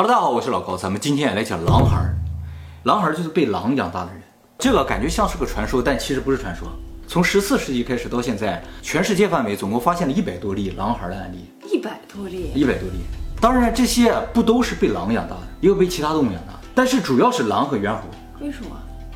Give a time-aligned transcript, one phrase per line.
[0.00, 2.14] Hello，大家好，我是老高，咱们今天也来讲狼孩儿。
[2.84, 4.22] 狼孩儿就是被狼养大的人，
[4.56, 6.68] 这个感觉像是个传说，但其实不是传说。
[7.08, 13.00] 从十四世纪开始到现在，全世界范围总共发现了一百多例狼孩儿的案例，一百多例，一百多例。
[13.40, 18.02] 当然，这些不都是被狼养大的，也有被其他动物养大，但是主要是狼和猿猴。
[18.38, 18.70] 为什么？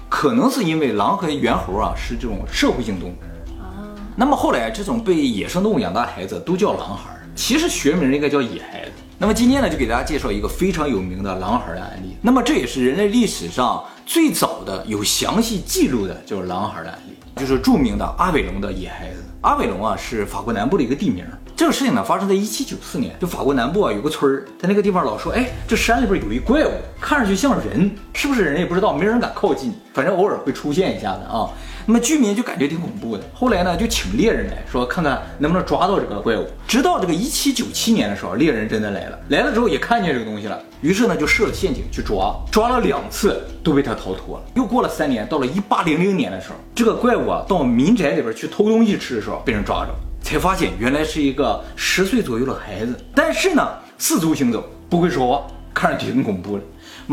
[0.08, 3.14] 可能是因为狼和猿猴啊是这种社会性动物
[3.62, 3.86] 啊。
[4.16, 8.90] 那么后来这种被野生动物养大的孩子都叫狼孩儿，其实学名应该叫野孩子。
[9.18, 12.16] 那么今天呢，就给大家介绍一个非常有名的狼孩的案例。
[12.20, 19.22] 那么这也是人类历史上最早的有详细记录的，就是狼孩的案例，就是著名的阿韦龙的野孩子。
[19.42, 21.24] 阿韦龙啊，是法国南部的一个地名。
[21.54, 26.70] 这个事情呢，发生在一七九四年，就法国南部啊，有个村儿，在那个地方老说，哎，这山里边有一怪物，
[27.00, 31.46] 看上去像人，是不是人也不知道，没人敢靠近，反正偶尔会出现一下子啊。
[31.86, 36.46] 那么居民就感觉挺恐怖的，后来呢就请猎人来说看看能不能抓到这个怪物。
[36.66, 44.44] 直到这个一七九七年的时候，猎人真的来了，来了之后也看见这个东西了，于是呢就设了陷阱去抓，抓了两次都被他逃脱了。
[44.54, 53.68] 又过了三年，到了一八零零年的时候，这个怪物啊到民宅里边去偷东西吃的时候被人抓着，才发现原来是一个十岁左右的孩子，但是呢
[53.98, 56.62] 四足行走，不会说话，看着挺恐怖的。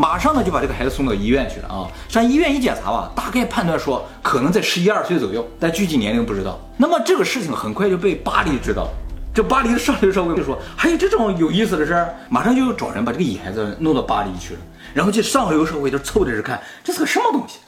[0.00, 1.84] 马上呢就把这个孩子送到医院去了啊！
[2.08, 6.58] 上医院一检查吧，大概判断说可能在十一二岁左右，但具体年龄不知道。
[6.78, 8.88] 那么这个事情很快就被巴黎知道，
[9.34, 14.60] 这巴黎的上流社会就说还有这种有意思的事儿，马上就找人把这个野孩子弄到巴黎去了。
[14.94, 17.58] 然后这上流社会就凑着是看这是个什么东西，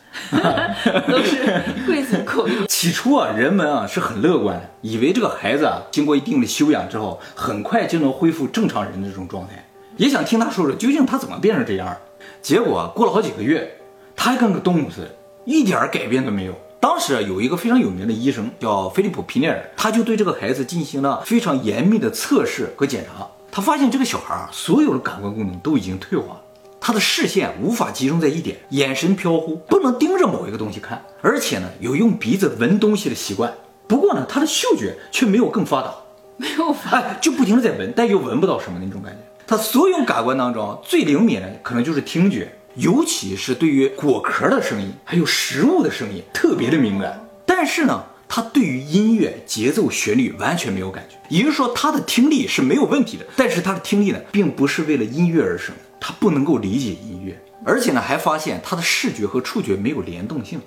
[1.13, 2.55] 都是贵族口音。
[2.67, 9.63] 起初啊，人们啊是很乐观的，以为这个孩子啊经过一定的修养之后，很快就能恢复正常人的这种状态，
[9.99, 11.95] 也想听他说说究竟他怎么变成这样。
[12.43, 13.73] 结果过了好几个月，
[14.17, 16.53] 他还跟个动物似的，一点改变都没有。
[16.81, 23.25] 当时有一个非常有名的医生叫菲利普皮涅尔，他就对这个孩子进行了非常严密的测试和检查。
[23.53, 26.41] 他发现这个小孩啊，所有的感官功能都已经退化，
[26.81, 33.55] 他的视线无法集中在一点，眼神飘忽，不能盯着某一个东西看，而且呢，有用鼻子闻东西的习惯。
[33.87, 35.95] 不过呢，他的嗅觉却没有更发达，
[36.37, 39.19] 没有发，哎，就不停的在闻，但又闻不到什么那种感觉。
[39.53, 47.23] 他所有感官当中最灵敏的可能就是听觉，尤其是对于果壳的声音，还有食物的声音特别的敏感。
[47.45, 51.17] 但是呢，他对于音乐节奏、旋律完全没有感觉。
[51.29, 60.63] 也就是说，他的听力是没有问题的，但是他的听力呢，并不是为了音乐而生，他不能够理解音乐，而且呢，还发现他的视觉和触觉没有联动性。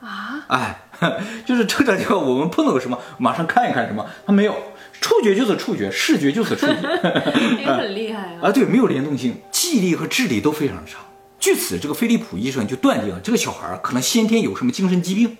[0.00, 0.78] 啊，哎，
[1.44, 4.54] 就是这个地方我们碰到个什么，马上看一看什么，他没有。
[5.00, 8.48] 触觉就是触觉，视觉就是触觉，也 很厉害啊！
[8.48, 10.98] 啊，对，没有联动性，记忆力和智力都非常差。
[11.38, 15.36] 据此，这个菲利普医生就断定这个小孩可能先天有什么精神疾病。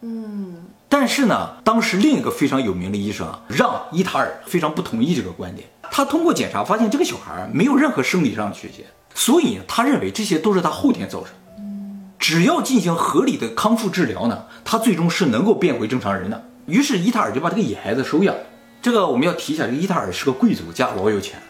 [0.00, 5.68] 嗯，但是呢，当时另一个非常有名的医生啊，让伊塔尔非常不同意这个观点。
[5.90, 8.84] 他通过检查发现这个小孩没有任何生理上的缺陷，
[9.14, 11.30] 所以他认为这些都是他后天造成。
[12.18, 16.44] 只要进行合理的康复治疗呢，他最终是能够变回正常人的。
[16.66, 18.34] 于是伊塔尔就把这个野孩子收养。
[18.80, 21.44] 这个我们要提一下，这个伊塔尔是个贵族家，老有钱了，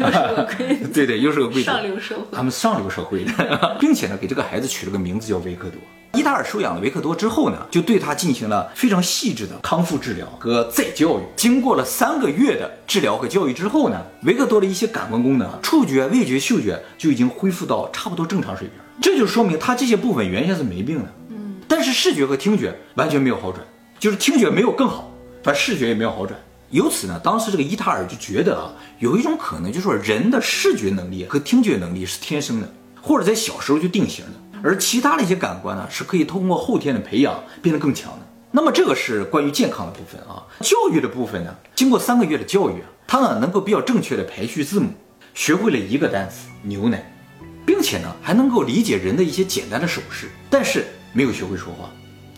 [0.00, 5.78] 又是个贵族， 对对，又是个贵族，上流社会，他们上流社会的，并且呢，给这个孩子取了个名字叫维克多。
[6.14, 11.22] 伊塔尔收养了维克多之后呢，就对他进行了非常细致的康复治疗和再教育。
[11.36, 18.78] 经过了三个月的治疗和教育之后呢，维克多的一些感官功能，触觉、味觉、嗅觉就已经恢复到差不多正常水平。
[19.02, 23.62] 这就说明他这些部分原先是没病的，嗯，但是视觉和听觉完全没有好转，
[24.00, 25.12] 就是听觉没有更好，
[25.42, 26.40] 反正视觉也没有好转。
[26.70, 38.26] 由此呢，当时这个伊塔尔就觉得啊，有一种可能，就是说人的视觉能力和听觉能力是天生的，或者在小时候就定型的，而其他的一些感官呢，是可以通过后天的培养变得更强的。
[38.50, 44.90] 那么这个是关于健康的部分啊，教育的部分呢，经过三个月的教育啊，他呢能够比较正确的排序字母，
[45.34, 47.12] 学会了一个单词牛奶，
[47.64, 51.90] 并且呢还能够理解人的一些简单的手势，但是没有学会说话，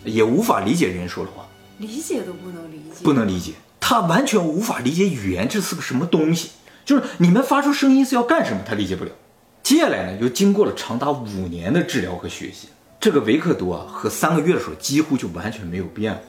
[0.03, 1.47] 也无法理解人说的话，
[1.79, 3.53] 理解都不能理解，不能理解。
[3.79, 6.51] 他完全无法理解语言这是个什么东西，
[6.85, 9.11] 就是你们发出声音是要干什么，他理解不了。
[9.63, 12.69] 接下来呢，又经过了长达五年的治疗和学习，
[12.99, 16.21] 这个维克多啊和三个月的时候几乎就完全没有变化，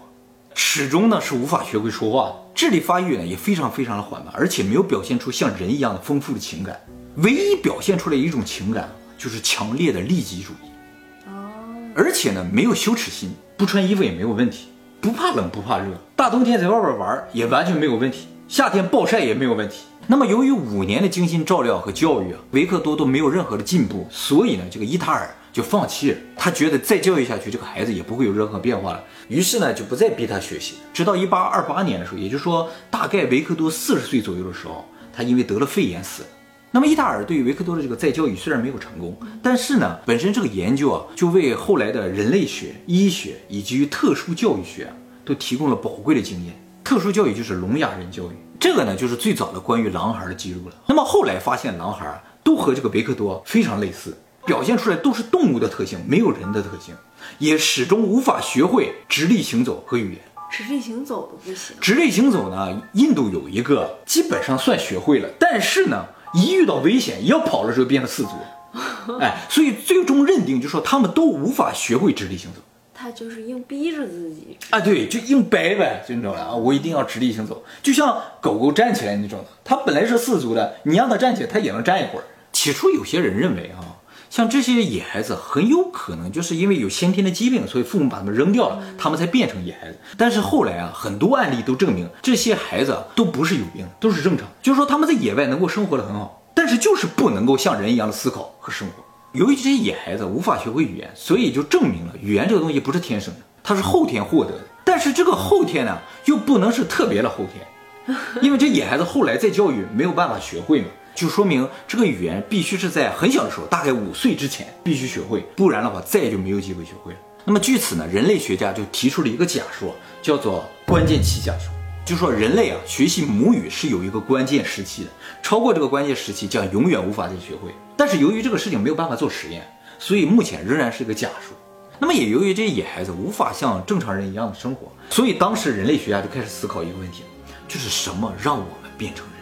[0.55, 6.81] 始终呢是无法学会说话，智力发育呢也非常非常的缓慢，而且没有表现出像人一样的丰富的情感，
[7.17, 11.51] 唯一表现出来一种情感就是强烈的利己主义，哦，
[11.95, 14.69] 而且呢没有羞耻心，不穿衣服也没有问题。
[15.01, 19.85] 不怕冷不怕热，大冬天在外边玩也完全没有问题，夏天暴晒也没有问题。
[20.07, 26.19] 那么由于五年的精心照料和教育啊，维克多都没有任何的进步，所以呢，这个伊塔尔就放弃了。
[26.37, 30.75] 他觉得再教育下去，这个孩子也不会有任何变化了，于是呢，就不再逼他学习。
[30.93, 34.85] 直到一八二八年的时候，也就是说大概维克多四十岁左右的时候，
[35.17, 36.29] 他因为得了肺炎死了。
[36.73, 44.95] 那么伊塔尔对于维克多的这个再教育虽然没有成功，但是呢，本身这个研究啊，就为后来的人类学、医学以及特殊教育学啊，
[45.25, 46.55] 都提供了宝贵的经验。
[46.85, 50.75] 特殊教育就是聋哑人教育，这个呢就是最早的关于狼孩的记录了。
[50.87, 56.95] 那么后来发现狼孩啊，都和这个维克多非常类似，表现出来都是动物的特性，没有人的特性，
[57.41, 60.21] 也始终无法学会直立行走和语言。
[60.53, 61.77] 直立行走都不行。
[61.81, 66.07] 直立行走呢，印度有一个基本上算学会了，但是呢。
[66.35, 68.31] 一遇到危险，要跑的时候变成四足，
[69.21, 72.61] 哎，所以最终认定就说他们都无法学会直立行走。
[72.95, 82.25] 他就是硬逼着自己啊，对，就硬掰呗，就你知道啊，我一定要直立行走，就像狗狗站起来那种，它本来是四足的，你让它站起来，它也能站一会儿。
[82.53, 83.90] 起初有些人认为啊，
[84.31, 89.99] 像这些野孩子很有可能就是因为有先天的疾病，所以父母把他们扔掉了，他们才变成野孩子。
[90.17, 96.41] 但是后来啊，很多案例都证明这些孩子都不是有病，都是正常，就是说他们在野外能够生活的很好。
[96.55, 99.05] 但是就是不能够像人一样的思考和生活。
[99.33, 104.61] 由于这些野孩子无法学会语言，所以就证明了语言这个东西不是天生的，它是后天获得的。
[104.85, 117.19] 但是这个后天呢，又不能是特别的后天，因为这野孩子后来再教育没有办法学会嘛，就说明这个语言必须是在很小的时候，大概五岁之前必须学会，不然的话再也就没有机会学会了。
[117.45, 121.73] 那么据此呢，人类学家就提出了一个假说，叫做关键期假说。
[122.05, 125.11] 就说人类啊，学习母语是有一个关键时期的，
[125.43, 127.73] 超过这个关键时期将永远无法再学会。
[127.97, 129.63] 但是由于这个事情没有办法做实验，
[129.99, 131.57] 所以目前仍然是一个假说。
[131.99, 137.23] 那么也由于这些野孩子无法像正常人一样的生活，所以当时人类学家就开始思考一个问题，
[137.69, 139.40] 就是什么让我们变成人？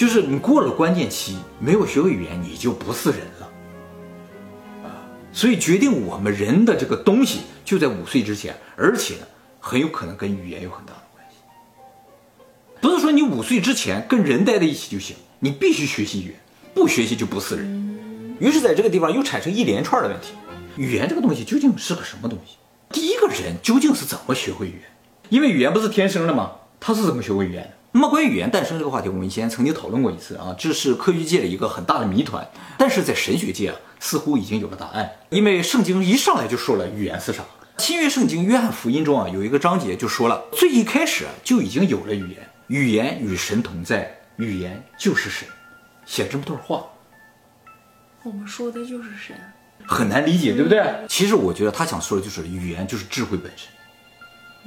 [0.00, 3.50] 就是你过了关键期，没有学会语言，你就不是人了
[4.82, 5.04] 啊！
[5.30, 9.26] 所以决定我们人的这个东西就在五岁之前，而且呢，
[9.60, 11.36] 很有可能跟语言有很大的关系。
[12.80, 16.40] 不是说你五岁之前跟人待在一起就行，你必须学习语言，
[16.72, 17.98] 不学习就不是人。
[18.40, 20.28] 于是，在这个地方又产生一连串的问题：
[20.78, 22.56] 语言这个东西究竟是个什么东西？
[22.90, 24.82] 第一个人究竟是怎么学会语言？
[25.28, 26.52] 因为语言不是天生的吗？
[26.80, 27.72] 他是怎么学会语言的？
[27.92, 32.48] 那么，关于语言诞生这个话题，我们以前曾经讨论过一次啊，这是科学界的一个很大的谜团。
[32.78, 37.42] 但是在神学界啊，似乎已经有了答案，因为圣经一上来就说了语言是啥。
[37.78, 42.48] 新约圣经约翰福音中啊，有一个章节就说了，最一开始就已经有了语言。
[42.68, 45.48] 语言与神同在，语言就是神，
[46.06, 46.84] 写这么段话，
[48.22, 49.36] 我们说的就是神，
[49.84, 50.80] 很难理解，对不对？
[51.08, 53.68] 其实我觉得他想说的就是语言就是智慧本身。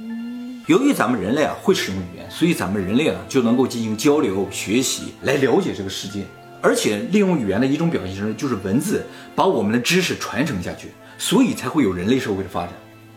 [0.00, 0.23] 嗯，
[0.66, 6.24] 由于咱们人类啊会使用语言，所以咱们人类啊就能够进行交流、学习，来了解这个世界。
[6.62, 10.88] 而且利用语言的一种表现形式就是文字，把我们的知识传承下去，
[11.18, 12.72] 所以才会有人类社会的发展。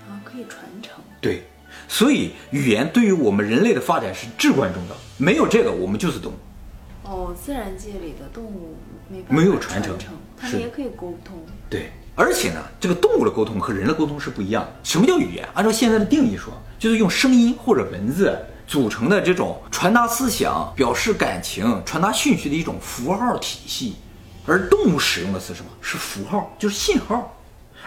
[0.09, 0.91] 啊，可以传承。
[1.21, 1.43] 对。
[1.89, 4.95] 所以，语言对于我们人类的发展是至关重要。
[5.17, 6.35] 没有这个，我们就是动物。
[7.03, 8.75] 哦，自然界里的动物
[9.07, 9.95] 没没有传承，
[10.35, 11.41] 它们也可以沟通。
[11.69, 14.75] 对，而且呢，这个动物的沟通和人的沟通是不一样的。
[14.83, 15.47] 什么叫语言？
[15.53, 18.37] 按照现在的定义说，就是用声音或者文字
[18.67, 23.95] 组成的这种传达思想、表示感情、传达讯息的一种符号体系。
[24.45, 25.69] 而动物使用的是什么？
[25.81, 27.37] 是符号，就是信号。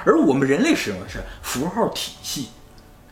[0.04, 2.48] 而我们人类使用的是符号体系。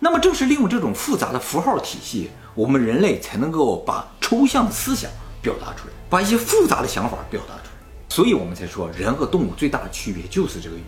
[0.00, 5.10] 那么正是利用这种复杂的符号体系，我们人类才能够把抽象的思想
[5.40, 7.70] 表达出来，把一些复杂的想法表达出来。
[8.08, 10.86] 所以我们才说，人和动物最大的区别就是这个语言。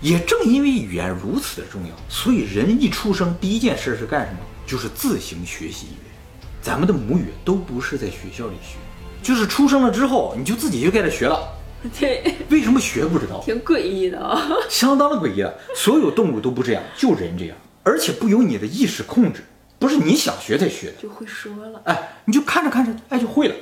[0.00, 4.38] 也正因为语言如此的重要，所以人一出生第一件事是干什么？
[4.66, 6.14] 就是自行学习语言。
[6.60, 8.76] 咱们的母语都不是在学校里学，
[9.22, 11.38] 就是出生了之后你就自己就开始学了。
[11.98, 13.40] 对，为什么学不知道？
[13.44, 15.54] 挺诡异的啊， 相当的诡异了。
[15.74, 17.56] 所有动物都不这样，就人这样。
[17.84, 19.44] 而且不由你的意识控制，
[19.78, 21.80] 不是你想学才学的，就会说了。
[21.84, 23.54] 哎，你就看着看着，哎，就会了，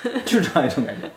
[0.24, 1.10] 就是这样一种感觉。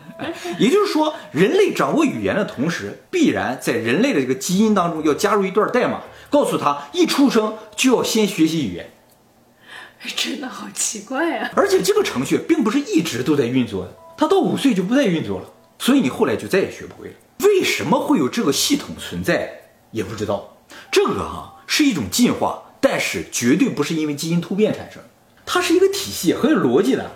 [0.58, 8.90] 也就是说，人类掌握语言的同时，必然在人类的这个基因当中要加入一段代码，告诉他一出生就要先学习语言。
[10.16, 11.50] 真的好奇怪啊！
[11.56, 15.46] 而且这个程序并不是一直都在运作的，它到五岁就不再运作了，
[15.78, 17.14] 所以你后来就再也学不会了。
[17.40, 20.56] 为什么会有这个系统存在，也不知道。
[20.90, 21.52] 这个哈。
[21.68, 25.02] 是一种进化，但是绝对不是因为基因突变产生，
[25.44, 27.10] 它是一个体系，很有逻辑的。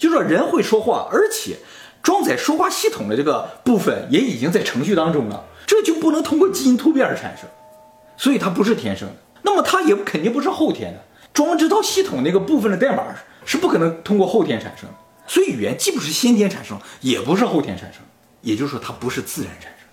[0.00, 1.58] 就是说人会说话，而且
[2.02, 7.46] 装载说话系统的这个部分也已经在程序当中了，这就不能通过基因突变而产生，
[8.16, 9.14] 所以它不是天生的。
[9.42, 11.04] 那么它也肯定不是后天的，
[11.34, 13.04] 装这套系统那个部分的代码
[13.44, 14.94] 是不可能通过后天产生的。
[15.26, 18.00] 所以语言既不是先天产生，也不是后天产生，
[18.40, 19.86] 也就是说它不是自然产生。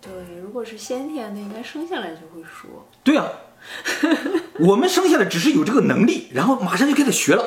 [0.00, 2.84] 对，如果是先天的，应该生下来就会说。
[3.04, 3.28] 对啊。
[4.58, 7.44] 我们生下来只是有这个能力，然后马上就开始学了。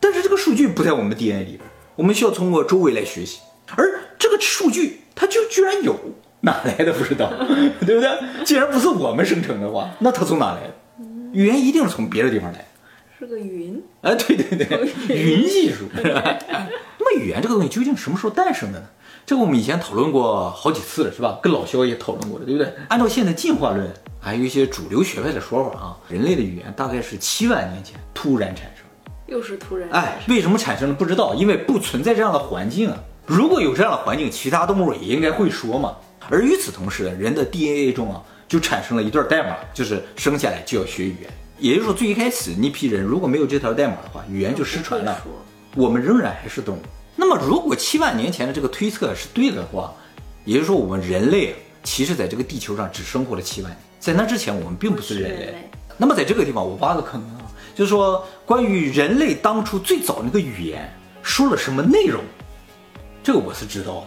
[0.00, 1.60] 但是这个数据不在我们的 DNA 里边，
[1.94, 3.40] 我们需要通过周围来学习。
[3.76, 5.94] 而这个数据它就居然有，
[6.40, 7.30] 哪来的不知道，
[7.86, 8.44] 对不对？
[8.44, 10.74] 既然不是我们生成的话，那它从哪来的？
[11.32, 12.64] 语言一定是从别的地方来的。
[13.18, 15.84] 是个云，哎，对对对， 云技术。
[15.94, 16.38] 是吧？
[16.98, 18.86] 那么语言这个东西究竟什么时候诞生的呢？
[19.26, 21.38] 这个我们以前讨论过好几次了，是吧？
[21.42, 22.72] 跟老肖也讨论过了，对不对？
[22.88, 23.86] 按照现在进化论，
[24.18, 28.79] 还有一些主流学派的说法啊，人类的语言大概是七万年前突然产生。
[29.30, 29.88] 又是突然。
[29.90, 32.98] 哎，为什么产生了不知道，因为不存在这样的环境啊。
[33.26, 35.96] 如果有这样的环境，其他动物也应该会说嘛。
[36.28, 41.30] 而与此同时，人的 DNA 中啊，就产生了一段代码，就是生下来就要学语言。
[41.58, 45.22] 也就是说，最一开始那批人如果没有这条代码的话，语言就失传了。
[45.76, 46.80] 我们仍然还是动物。
[47.14, 49.92] 那么，如果七万年前的这个推测是对的话，
[50.44, 55.54] 也就是说，我们人类其实在这个地球上只生活了七万年，在那之前我们并不是人类。
[55.96, 57.39] 那么，在这个地方我挖个坑啊，
[57.74, 62.22] 就是说关于人类当初最早那个语言说了什么内容。
[63.22, 64.04] 这个我是知道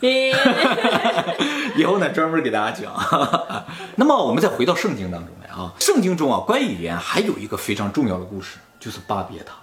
[0.00, 0.08] 的，
[1.76, 2.92] 以后呢专门给大家讲。
[3.94, 9.54] 那么我们再回到圣经当中来啊，圣经中啊关于语言还有一个非常重要的故事，就是巴别塔。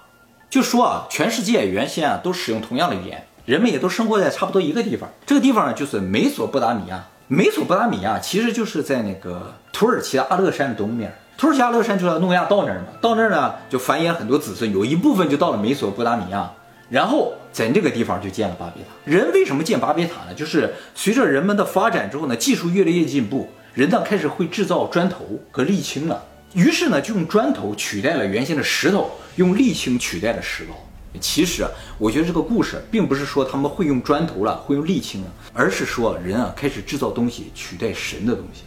[0.50, 5.10] 就说啊，全世界原先啊都使用同样的语言，人们也都生活在差不多一个地方。
[5.26, 7.04] 这个地方呢就是美索不达米亚。
[7.28, 11.14] 美索不达米亚其实就是在那个土耳其的阿勒山的东面。
[11.38, 16.52] 土耳其阿勒山就在诺亚到那儿嘛，到那儿呢就繁衍很多子孙，有一部分就到了美索不达米亚。
[16.90, 18.90] 然后在那个地方就建了巴别塔。
[19.04, 20.34] 人为什么建巴别塔呢？
[20.36, 26.24] 就是随着人们的发展之后呢，技术越来越进步，人呢开始会制造砖头和沥青了。
[26.54, 30.74] 于是呢，就用砖头取代了原先的石头，用沥青取代了石膏。
[31.20, 38.64] 其实啊，我觉得这个故事并不是说他们会用砖头了，会用沥青了，而是说人啊开始制造东西取代神的东西。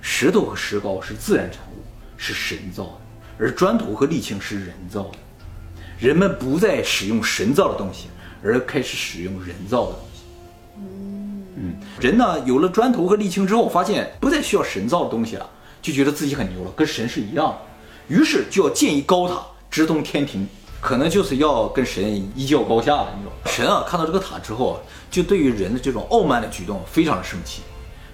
[0.00, 1.73] 石头和石膏是自然产物，
[2.24, 2.92] 是神造的，
[3.38, 5.18] 而砖头和沥青是人造的。
[5.98, 8.06] 人们不再使用神造的东西，
[8.42, 10.22] 而开始使用人造的东西。
[11.56, 15.46] 嗯人呢有了砖头和沥青之后，发现不再需要神造的东西了，
[15.82, 17.58] 就觉得自己很牛了，跟神是一样的。
[18.08, 19.40] 于是就要建一高塔，
[19.70, 20.48] 直通天庭，
[20.80, 22.02] 可能就是要跟神
[22.34, 23.14] 一较高下了。
[23.16, 27.60] 你知道，神啊看到这个塔之后，就对于人的这种傲慢的举动非常的生气。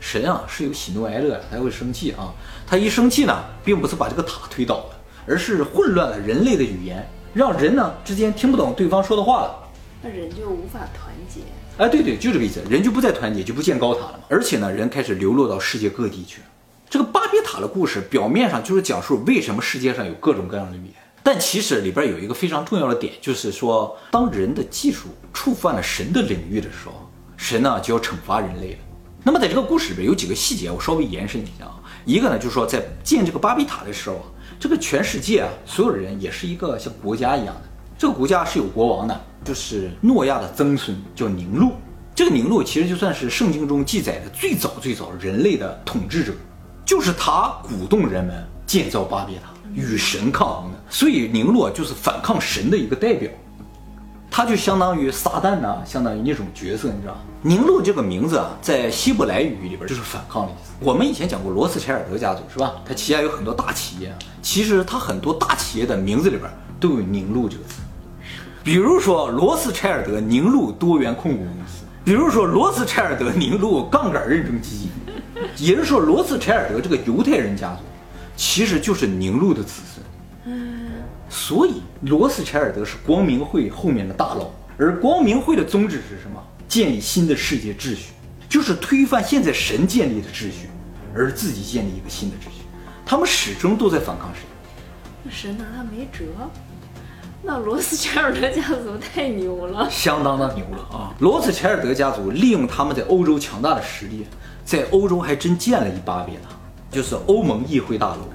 [0.01, 2.35] 神啊是有喜怒哀乐，他会生气啊。
[2.67, 7.07] 他一生气呢，并不是把这个塔推倒了，而是混乱了人类的语言。
[7.33, 9.69] 让人呢之间听不懂对方说的话了，
[10.03, 11.43] 那人就无法团结。
[11.77, 14.25] 哎，对对，就这个意思，人就不再团结，就不建高塔了嘛。
[14.29, 16.41] 而且呢，人开始流落到世界各地去。
[16.89, 28.79] 这个巴别塔的故事表面上就是讲述为什么世界上有各种各样的语言，但其实里边有一个非常重要的点，就是说当人的技术触犯了神的领域的时候，神呢就要惩罚人类了。
[29.23, 31.81] 那么在这个故事里边有几个细节，我稍微延伸一下啊。
[32.05, 34.25] 一个呢就是说在建这个巴比塔的时候啊。
[34.59, 37.63] 这个全世界啊，所有的人也是一个像国家一样的。
[37.97, 41.73] 这个国家是有国王的，就是诺亚的曾孙，叫宁禄。
[42.15, 46.35] 这个宁禄其实就算是圣经中记载的最早最早人类的统治者，
[46.85, 50.79] 就是他鼓动人们建造巴别塔，与神抗衡的。
[50.91, 53.31] 所以宁禄就是反抗神的一个代表。
[54.31, 57.21] 他就相当于撒旦呐，相当于那种角色，你知道吗？
[57.43, 60.73] 宁禄这个名字啊，在希伯来语里边就是反抗的意思。
[60.79, 62.75] 我们以前讲过罗斯柴尔德家族是吧？
[62.87, 67.75] 他旗下有很多大企业，其实他很多大企业的名字里边都有宁禄这个字。
[68.63, 74.91] 比如说罗斯柴尔德宁禄多元控股公司，比如说罗斯柴尔德宁禄杠杆认证基金，
[75.57, 77.81] 也就是说罗斯柴尔德这个犹太人家族，
[78.37, 80.07] 其实就是宁禄的子孙。
[81.31, 86.43] 所以，罗斯柴尔德是光明会后面的大佬，而光明会的宗旨是什么？
[86.67, 88.13] 建立新的世界秩序，
[88.49, 90.69] 就是推翻现在神建立的秩序，
[91.15, 92.63] 而自己建立一个新的秩序。
[93.07, 94.43] 他们始终都在反抗神，
[95.23, 96.25] 那神拿他没辙。
[97.43, 101.15] 那罗斯柴尔德家族太牛了，相当的牛了啊！
[101.21, 104.27] 罗斯柴尔德家族利用他们在欧洲强大的实力，
[104.65, 106.51] 在欧洲还真建了一把别塔，
[106.91, 108.29] 就是欧盟议会大楼。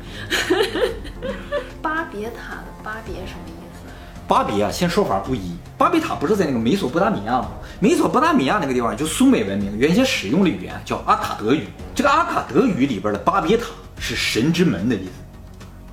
[2.16, 3.92] 巴别塔的巴别什么意思？
[4.26, 5.58] 巴别啊，先说法不一。
[5.78, 7.50] 巴别塔不是在那个美索不达米亚吗？
[7.82, 11.68] 美索不达米亚那个地方就苏美文明原先使用的语言叫阿卡德语。
[11.94, 13.66] 这个阿卡德语里边的巴别塔
[14.00, 15.12] 是神之门的意思，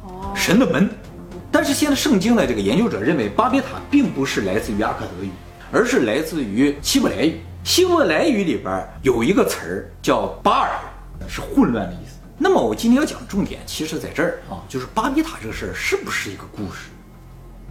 [0.07, 0.89] 哦，神的门。
[1.51, 5.31] 但是现在圣经的这个研究者认为，巴别塔并不是来自于阿卡德语，
[5.73, 7.41] 而是来自于希伯来语。
[7.65, 10.71] 希伯来语里边有一个词儿叫巴尔，
[11.27, 12.02] 是混乱的意思。
[12.43, 16.91] 那么我今天要讲的重点，其实在这儿啊，就是巴别塔这个事儿是不是一个故事？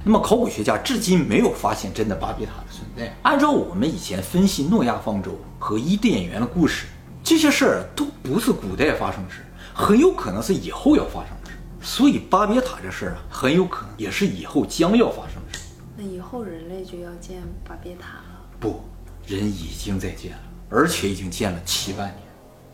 [0.01, 3.13] 那么考古学家至今没有发现真的巴别塔的存在。
[3.21, 6.85] 按照我们以前分析诺亚方舟和伊甸园的故事，
[7.21, 9.41] 这些事儿都不是古代发生的事，
[9.73, 11.57] 很有可能是以后要发生的事。
[11.81, 15.65] 所以巴别塔这事儿啊，很有可能也是以后将要发生的事。
[15.97, 18.39] 那以后人类就要建巴别塔了？
[18.57, 18.85] 不，
[19.27, 20.39] 人已经在建了。
[20.69, 22.30] 而且已经建了七万年。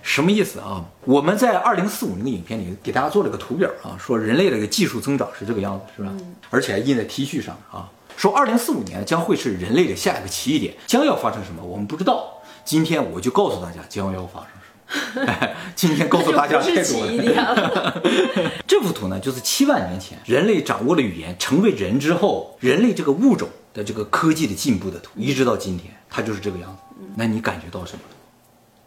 [0.07, 0.85] 什么意思啊？
[1.03, 6.15] 我们在二零四五那个影片里给大家做了个图表啊，说人类的一个技术增长是这个样子，是吧？
[6.49, 12.41] 而且还印在 T 恤上啊，说二零四五年将会是人类的下一个起点，将要发生什么我们不知道。
[12.63, 15.49] 今天我就告诉大家将要发生什么。
[15.75, 18.01] 今天告诉大家太多了。
[18.65, 27.03] 这幅图呢，就是七万年前人类掌握了语言，成为人之后，人类这个物种的这个科技的进步的图，一直到今天，它就是这个样子。
[27.15, 28.15] 那你感觉到什么了？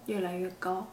[0.06, 0.88] 越来越高。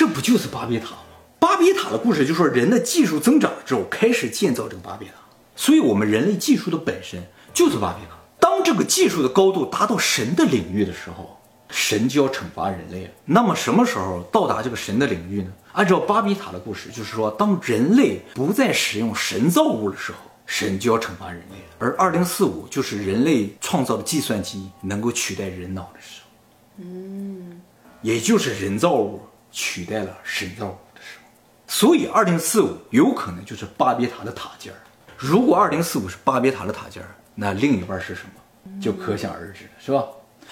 [0.00, 0.96] 这不就是巴别塔吗？
[1.38, 5.16] 巴别塔的故事就是说人的技术增长之后开始建造这个巴别塔，
[5.54, 8.16] 所以我们人类技术的本身就是巴别塔。
[8.40, 11.38] 当这个技术的高度达到神的领域的时候，
[11.68, 13.10] 神就要惩罚人类了。
[13.26, 15.52] 那么什么时候到达这个神的领域呢？
[15.72, 21.74] 按照巴比塔的故事，就是说当人类不再使用神造物的时候，神就要惩罚人类了。
[21.78, 27.60] 而二零四五就是人类创造的计算机能够取代人脑的时候，嗯，
[28.00, 29.20] 也就是人造物。
[29.50, 31.28] 取代了神造物的时候，
[31.66, 34.78] 所以二零四五有可能就是巴别塔的塔尖儿。
[35.16, 40.06] 如果二零四五是巴别塔的塔尖儿，那另一半是什么，就可想而知了，是吧？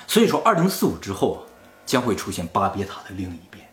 [0.06, 1.40] 所以说二零四五之后啊，
[1.86, 3.66] 将会出现巴别塔的另一边。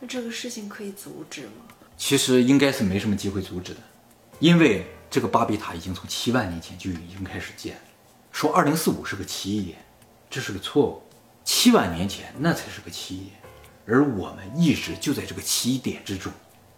[0.00, 1.64] 那这个事情可以阻止吗？
[1.96, 3.80] 其实应该是没什么机会阻止的，
[4.38, 7.82] 因为这个巴别塔已经从七万年前就已经开始建了。
[8.32, 9.78] 说二零四五是个起点，
[10.28, 11.02] 这是个错误。
[11.44, 13.30] 七万年前那才是个起点。
[13.86, 16.32] 而我们一直就在这个起点之中，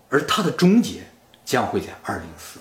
[0.09, 1.01] 而它的终结
[1.45, 2.59] 将会在二零四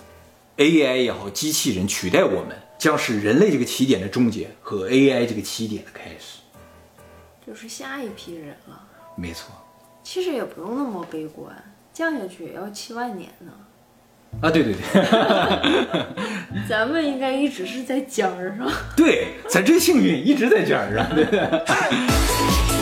[0.56, 6.40] ，AI 也好，机器人取代我们，将是人类这个起点的终结和 AI 这个起点的开始，
[7.46, 8.80] 就是下一批人了。
[9.16, 9.50] 没错，
[10.02, 11.54] 其实也不用那么悲观，
[11.92, 13.52] 降下去也要七万年呢。
[14.42, 14.82] 啊，对对对，
[16.68, 18.70] 咱们应该一直是在尖儿上。
[18.94, 21.48] 对，咱真幸运一直在尖儿上对，对。